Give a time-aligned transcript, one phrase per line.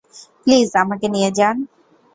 [0.43, 1.55] Please আমাকে নিয়ে যান।